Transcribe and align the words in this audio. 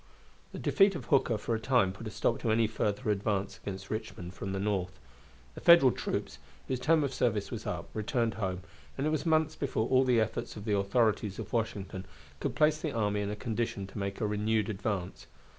The 0.51 0.57
defeat 0.57 0.95
of 0.95 1.05
Hooker 1.05 1.37
for 1.37 1.53
a 1.53 1.59
time 1.59 1.93
put 1.93 2.07
a 2.07 2.09
stop 2.09 2.39
to 2.39 2.49
any 2.49 2.65
further 2.65 3.11
advance 3.11 3.59
against 3.59 3.91
Richmond 3.91 4.33
from 4.33 4.51
the 4.51 4.57
North. 4.59 4.99
The 5.53 5.61
Federal 5.61 5.91
troops, 5.91 6.39
whose 6.67 6.79
term 6.79 7.03
of 7.03 7.13
service 7.13 7.51
was 7.51 7.67
up, 7.67 7.87
returned 7.93 8.33
home, 8.33 8.61
and 8.97 9.05
it 9.05 9.11
was 9.11 9.27
months 9.27 9.55
before 9.55 9.87
all 9.89 10.03
the 10.03 10.19
efforts 10.19 10.55
of 10.55 10.65
the 10.65 10.75
authorities 10.75 11.37
of 11.37 11.53
Washington 11.53 12.07
could 12.39 12.55
place 12.55 12.79
the 12.81 12.91
army 12.93 13.21
in 13.21 13.29
a 13.29 13.35
condition 13.35 13.85
to 13.85 13.99
make 13.99 14.19
a 14.19 14.25
renewed 14.25 14.69
advance. 14.69 15.27